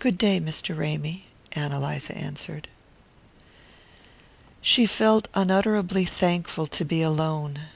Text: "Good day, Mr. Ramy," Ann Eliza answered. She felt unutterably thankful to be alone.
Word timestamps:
"Good 0.00 0.18
day, 0.18 0.40
Mr. 0.40 0.76
Ramy," 0.76 1.26
Ann 1.52 1.70
Eliza 1.70 2.18
answered. 2.18 2.66
She 4.60 4.84
felt 4.84 5.28
unutterably 5.32 6.04
thankful 6.04 6.66
to 6.66 6.84
be 6.84 7.02
alone. 7.02 7.60